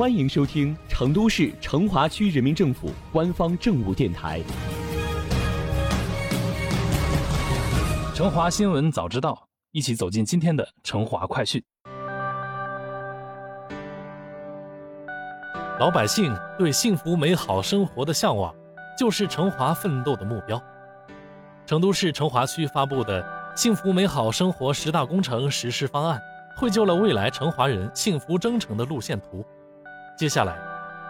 [0.00, 4.40] 欢迎收听成都市成华区人民政府官方政务电台
[8.16, 9.32] 《成华新闻早知道》，
[9.72, 11.62] 一起走进今天的成华快讯。
[15.78, 18.54] 老百姓对幸福美好生活的向往，
[18.98, 20.58] 就是成华奋斗的目标。
[21.66, 23.22] 成都市成华区发布的
[23.54, 26.18] 《幸福美好生活十大工程实施方案》，
[26.58, 29.44] 绘就了未来成华人幸福征程的路线图。
[30.20, 30.54] 接下来，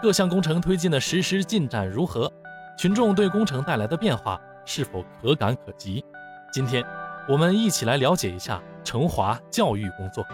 [0.00, 2.32] 各项工程推进的实施进展如何？
[2.78, 6.04] 群众对工程带来的变化是否可感可及？
[6.52, 6.80] 今天，
[7.28, 10.24] 我们一起来了解一下成华教育工作。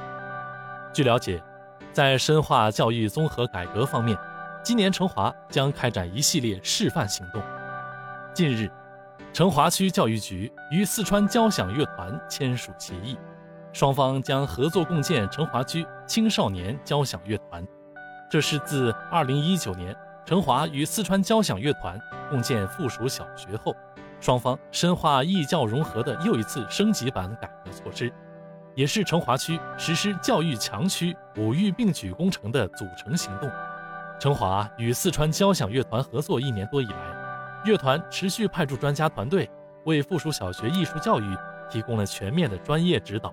[0.93, 1.43] 据了解。
[1.91, 4.15] 在深化教育综合改革方面，
[4.63, 7.43] 今年成华将开展一系列示范行动。
[8.35, 8.71] 近日，
[9.33, 13.17] 成华区教育局与四川交响乐团签署协议，
[13.73, 17.67] 双方将合作共建成华区青少年交响乐团。
[18.29, 21.97] 这是自2019年成华与四川交响乐团
[22.29, 23.75] 共建附属小学后，
[24.21, 28.13] 双方深化艺教融合的又一次升级版改革措施。
[28.75, 33.51] 也是成华区实施教育强区五育并举工程的组成行动。
[34.19, 39.49] 成华与四川交响乐团合作一年多以来，乐团持续派驻专家团队，
[39.85, 41.37] 为附属小学艺术教育
[41.71, 43.33] 提供了全面的专业指导，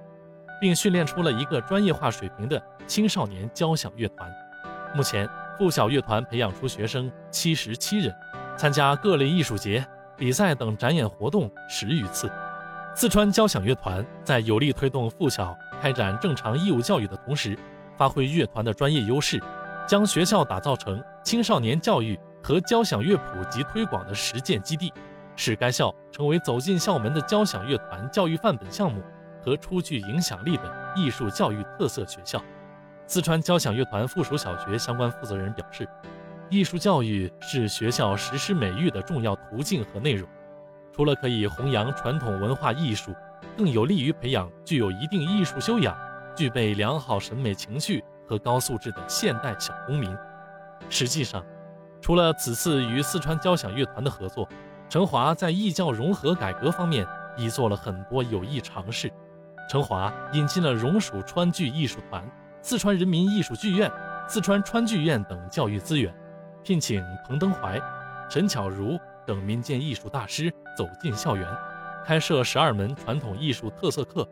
[0.62, 4.32] 并训练出了一个专业化水平的青少年交响乐团。
[4.96, 5.28] 目前，
[5.58, 8.14] 附小乐团培养出学生七十七人，
[8.56, 9.84] 参加各类艺术节、
[10.16, 12.32] 比赛等展演活动十余次。
[12.96, 17.58] 四川交响乐团在有力推动附小开展正常义务教育的同时，
[17.98, 19.42] 发挥乐团的专业优势，
[19.88, 24.94] 将学校打造成青少年教育和交响乐普及推广的实践基地，
[25.36, 29.02] 使该校成为走进校门的交响乐团教育范本项目
[29.44, 32.40] 和初具影响力的艺术教育特色学校。
[33.06, 35.88] 四川交响乐团附属小学相关负责人表示，
[36.50, 40.28] 艺术教育是学校实施美育的重要途径和内容。
[40.92, 43.14] 除了可以弘扬传统文化艺术，
[43.58, 45.98] 更有利于培养具有一定艺术修养、
[46.36, 50.16] 具备良好审美情趣和高素质的现代小公民。
[50.90, 51.44] 实际上，
[52.00, 54.48] 除了此次与四川交响乐团的合作，
[54.88, 59.12] 成华在艺教融合改革方面已做了很多有益尝试。
[59.70, 62.24] 成华引进了荣蜀川剧艺术团、
[62.64, 63.92] 四川人民艺术剧院、
[64.28, 66.12] 四川川剧院等教育资源，
[66.64, 67.80] 聘请彭登怀、
[68.30, 68.98] 陈巧如。
[69.26, 71.48] 等民间艺术大师走进校园，
[72.06, 74.28] 开设十二门传统艺术特色课，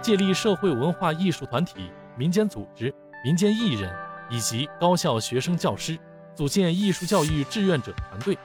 [0.00, 2.90] 借力社会文化艺术团体、民间组织、
[3.22, 3.94] 民间艺人
[4.30, 5.98] 以及高校学生教师，
[6.34, 8.38] 组建艺术教育志愿者团队。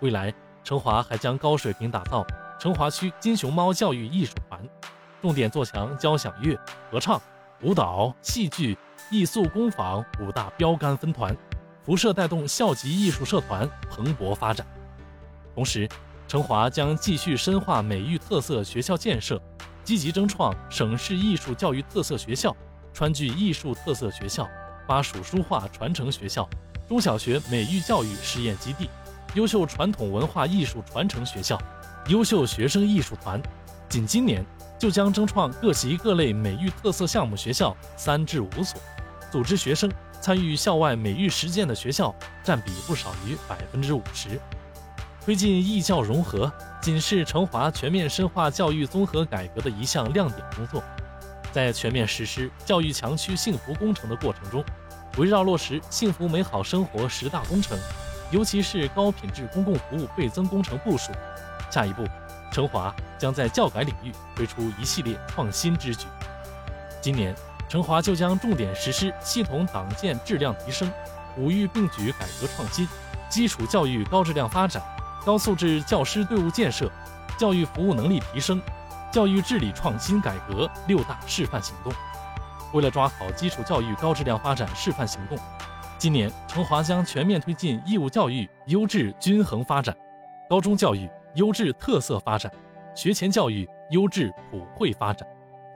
[0.00, 0.30] 未来，
[0.62, 2.22] 成华还将高水平打造
[2.58, 4.60] 成华区金熊猫教育艺术团，
[5.22, 6.54] 重点做强交响乐、
[6.90, 7.18] 合唱、
[7.62, 8.76] 舞蹈、戏剧、
[9.10, 11.36] 艺术工坊五大标杆分团，
[11.84, 14.66] 辐射带动校级艺术社团蓬勃发展。
[15.54, 15.86] 同时，
[16.26, 19.38] 成华将继续深化美育特色学校建设，
[19.84, 22.56] 积极争创省市艺术教育特色学校、
[22.94, 24.48] 川剧艺术特色学校、
[24.86, 26.48] 巴蜀书画传承学校、
[26.88, 28.88] 中小学美育教育实验基地、
[29.34, 31.60] 优秀传统文化艺术传承学校、
[32.08, 33.38] 优秀学生艺术团。
[33.88, 34.46] 仅今年，
[34.80, 38.80] 就将争创各级各类美育特色项目学校三至五所，
[39.30, 39.92] 组织学生
[40.22, 44.40] 参与校外美育实践的学校占比不少于百分之五十。
[45.22, 50.82] 推进艺教融合，仅是成华全面深化教育综合改革的一项亮点工作。
[51.52, 54.64] 在全面实施教育强区幸福工程的过程中，
[55.18, 57.78] 围绕落实幸福美好生活十大工程，
[58.30, 61.12] 尤其是高品质公共服务倍增工程部署，
[61.70, 62.02] 下一步，
[62.50, 66.06] 成华将在教改领域推出一系列创新之举。
[67.00, 67.34] 今年，
[67.68, 70.90] 成华就将重点实施系统党建质量提升、
[71.36, 72.86] 五育并举改革创新、
[73.28, 74.82] 基础教育高质量发展。
[75.24, 76.90] 高素质教师队伍建设、
[77.38, 78.60] 教育服务能力提升、
[79.12, 81.92] 教育治理创新改革六大示范行动。
[82.72, 85.38] 为了抓好基础教育高质量发展示范行动，
[85.98, 89.94] 今年成华将全面推进义务教育优质均衡发展、
[90.48, 92.50] 高中教育优质特色发展、
[92.94, 95.26] 学前教育优质普惠发展、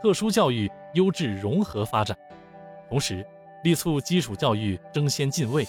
[0.03, 2.17] 特殊教育优质融合发展。
[2.89, 3.27] 同时，
[3.63, 5.67] 力促基础教育争先进位。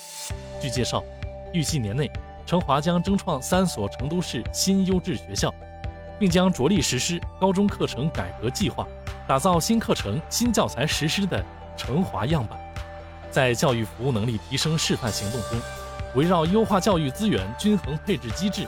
[0.62, 1.04] 据介绍，
[1.54, 2.10] 预计年内。
[2.48, 5.52] 成华将争创三所成都市新优质学校，
[6.20, 8.88] 并将着力实施高中课程改革计划，
[9.28, 11.44] 打造新课程、新教材实施的
[11.76, 12.56] 成华样板。
[13.32, 15.60] 在教育服务能力提升示范行动中，
[16.14, 18.68] 围绕优化教育资源均衡配置机制，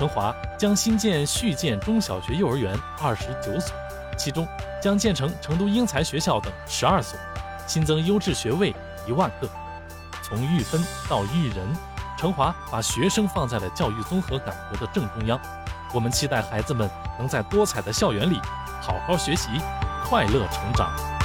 [0.00, 3.76] 成华将新建、续建中小学、幼儿园二十九所，
[4.16, 4.48] 其中
[4.80, 7.20] 将建成成都英才学校等十二所，
[7.66, 8.74] 新增优质学位
[9.06, 9.48] 一万个。
[10.22, 11.68] 从育分到育人，
[12.16, 15.38] 成华把学生放在了教育综合改革的正中央。
[15.92, 16.88] 我们期待孩子们
[17.18, 18.40] 能在多彩的校园里
[18.80, 19.50] 好好学习，
[20.06, 21.19] 快乐成长。